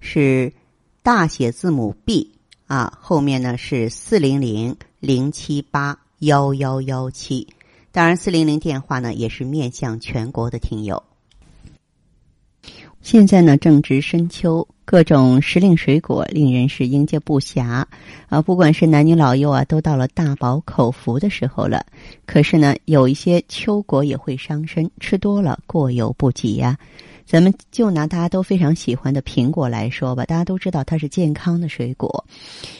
[0.00, 0.52] 是
[1.02, 2.32] 大写字母 B
[2.66, 7.46] 啊，后面呢是四零零零七八幺幺幺七。
[7.90, 11.02] 当然，四零零电话呢也是面向全国的听友。
[13.00, 17.84] 现在呢，正值深秋，各种时令水果令人是应接不暇
[18.28, 18.42] 啊！
[18.42, 21.86] 不管是男女老幼啊，都到了大饱口福的时候了。
[22.26, 26.76] 可是呢，有一些秋果也会伤身，吃多了过犹不及呀。
[27.28, 32.24] 咱们就拿大家都非常喜欢的苹果来说吧，大家都知道它是健康的水果。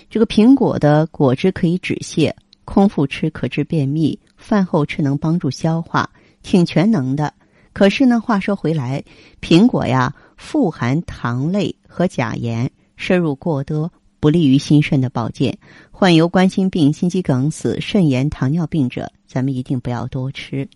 [0.09, 2.33] 这个苹果的果汁可以止泻，
[2.65, 6.09] 空腹吃可治便秘，饭后吃能帮助消化，
[6.43, 7.35] 挺全能的。
[7.75, 9.05] 可是呢，话说回来，
[9.43, 15.59] 苹果呀富含糖类和钾盐，摄入过多不利于心肾的保健。
[15.91, 20.67] 患有冠心病、心肌梗死、肾炎、糖尿病者，咱们一定不要多吃。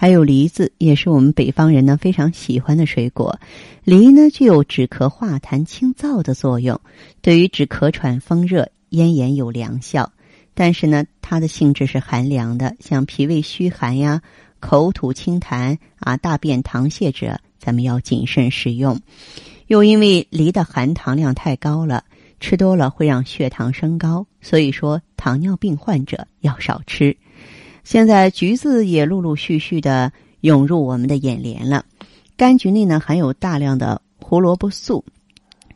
[0.00, 3.38] 还有梨子，也是我们北方人呢非常喜欢的水果。
[3.84, 6.80] 梨呢具有止咳化痰、清燥的作用，
[7.20, 10.10] 对于止咳喘、风热、咽炎有良效。
[10.54, 14.22] 但是呢，它的性质是寒凉的，像脾胃虚寒呀。
[14.58, 18.98] 口吐清痰啊，大便溏泻者，咱们要谨慎食用。
[19.66, 22.04] 又因为梨的含糖量太高了，
[22.40, 27.14] 吃多了会让血糖升高，所以说糖尿病患者要少吃。
[27.84, 31.84] 现在橘子也陆陆续续的涌入我们的眼帘了。
[32.36, 35.04] 柑橘内呢含有大量的胡萝卜素，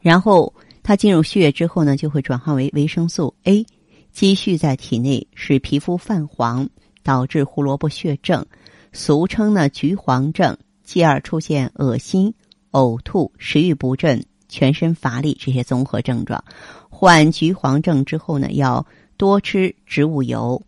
[0.01, 0.53] 然后
[0.83, 3.67] 它进入血液之后呢，就会转化为维生素 A，
[4.13, 6.69] 积蓄在体内，使皮肤泛黄，
[7.03, 8.45] 导致胡萝卜血症。
[8.93, 12.33] 俗称呢橘黄症，继而出现恶心、
[12.71, 16.43] 呕吐、食欲不振、全身乏力这些综合症状。
[16.89, 18.87] 患橘黄症之后呢，要
[19.17, 20.63] 多吃植物油，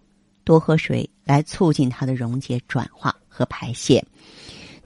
[0.46, 4.02] 多喝水，来促进它的溶解、转化和排泄。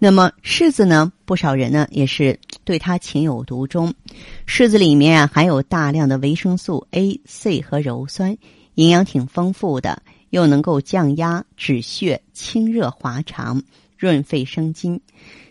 [0.01, 3.95] 那么柿子呢，不少人呢也是对它情有独钟。
[4.45, 8.37] 柿子里面啊含有大量的维生素 A、C 和鞣酸，
[8.75, 10.03] 营养挺丰富的。
[10.31, 13.65] 又能够降压、止血、清热滑肠、
[13.99, 15.01] 润肺生津，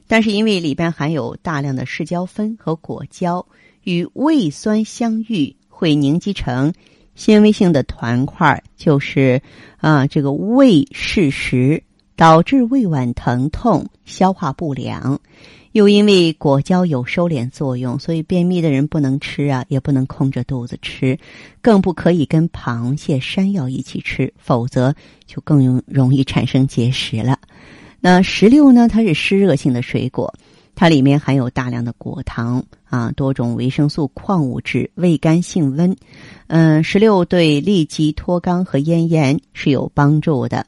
[0.08, 3.46] 但是因为里边含有大量的柿胶酚和果胶，
[3.84, 6.74] 与胃酸相遇会凝集成
[7.20, 9.42] 纤维性的团块，就是
[9.76, 11.84] 啊这个胃柿石，
[12.16, 15.20] 导致胃脘疼痛、消化不良。
[15.74, 21.20] 又因为果胶有收敛作用，所以便秘的人不能吃啊，也不能空着肚子吃，
[21.62, 27.38] 更不可以跟螃蟹、山药一起吃，否则就更容容易产生结石了。
[28.00, 28.88] 那石榴呢？
[28.88, 30.34] 它是湿热性的水果，
[30.80, 35.94] 它里面含有大量的果糖啊，多种维生素、矿物质，味甘性温。
[36.48, 40.66] 嗯，石榴对痢疾、脱肛和咽炎是有帮助的，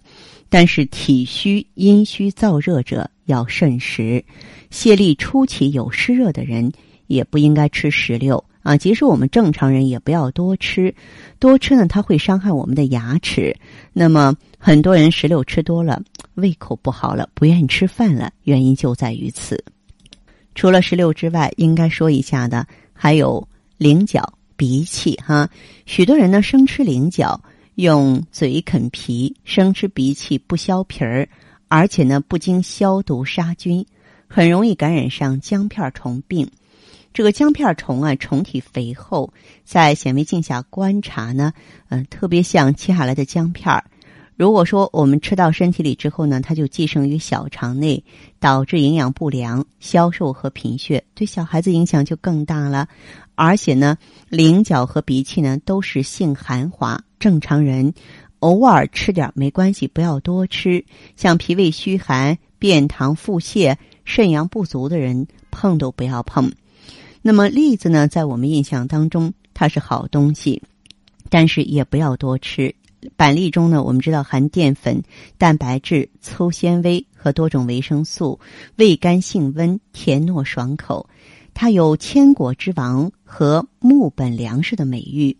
[0.49, 4.22] 但是体虚、阴虚、燥热者要慎食。
[4.69, 6.69] 泄痢初期有湿热的人
[7.07, 10.93] 也不应该吃石榴啊，即使我们正常人也不要多吃，
[11.39, 13.55] 多吃呢它会伤害我们的牙齿。
[13.93, 16.01] 那么很多人石榴吃多了，
[16.33, 19.63] 胃口不好了，不愿意吃饭了，原因就在于此。
[20.56, 23.47] 除了石榴之外，应该说一下的还有
[23.78, 25.50] 菱角、鼻涕哈。
[25.85, 27.41] 许多人呢生吃菱角，
[27.75, 31.28] 用嘴啃皮，生吃鼻涕不削皮儿，
[31.67, 33.85] 而且呢不经消毒杀菌。
[34.28, 36.50] 很容易感染上姜片虫病。
[37.13, 39.34] 这个姜片虫啊，虫体肥厚，
[39.66, 41.51] 在显微镜下观察呢，
[41.90, 43.84] 嗯，特别像切下来的姜片儿。
[44.35, 48.03] 如果说我们吃到身体里之后呢，它就寄生于小肠内，
[48.39, 52.87] 导致营养不良、消瘦和贫血，对小孩子影响就更大了。
[53.35, 53.97] 而且呢，
[54.29, 57.93] 菱角和鼻涕呢都是性寒滑，正常人
[58.39, 60.84] 偶尔吃点没关系，不要多吃。
[61.16, 63.75] 像脾胃虚寒、便溏、腹泻。
[64.03, 66.51] 肾阳不足的人碰都不要碰。
[67.22, 70.63] 那么栗子呢，在我们印象当中，它是好东西，
[71.29, 72.73] 但是也不要多吃。
[73.15, 75.03] 板栗中呢，我们知道含淀粉、
[75.37, 78.39] 蛋白质、粗纤维和多种维生素，
[78.75, 81.09] 味甘性温，甜糯爽口。
[81.53, 85.35] 它有“千果之王”和“木本粮食”的美誉。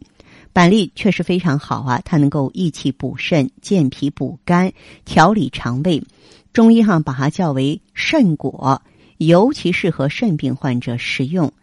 [0.54, 4.74] 板栗确实非常好啊，它能够益气补肾、健脾补肝、
[5.06, 6.04] 调理肠胃。
[6.52, 8.82] 中医上把它叫为肾果，
[9.18, 11.54] 尤其适合肾病患者食用。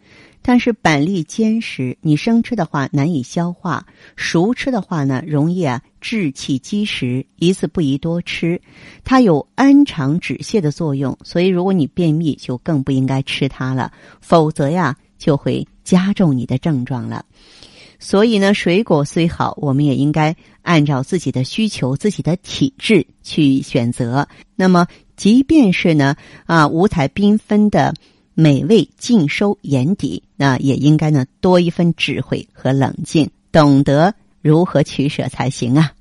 [0.41, 8.59] 但是板栗坚实，你生吃的话难以消化，熟吃的话呢容易啊滞气积食，一次不宜多吃。
[9.03, 13.91] 它有安肠止泻的作用，所以如果你便秘就更不应该吃它了，
[14.21, 17.25] 否则呀就会加重你的症状了。
[17.99, 24.27] 所以呢，水果虽好，我们也应该按照自己的需求、自己的体质去选择。
[24.55, 24.87] 那么，
[25.17, 26.15] 即便是呢
[26.45, 27.93] 啊五彩缤纷的。
[28.39, 35.91] 美味尽收眼底，那也应该呢多一份智慧和冷静，懂得如何取舍才行啊！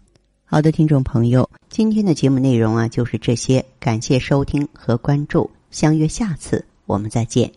[0.45, 7.51] 好的，听众朋友，今天的节目内容啊就是这些，感谢收听和关注，相约下次我们再见。